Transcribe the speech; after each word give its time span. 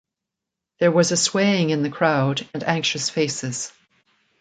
There 0.79 0.91
was 0.91 1.11
a 1.11 1.15
swaying 1.15 1.69
in 1.69 1.83
the 1.83 1.91
crowd 1.91 2.47
and 2.55 2.63
anxious 2.63 3.11
faces. 3.11 3.71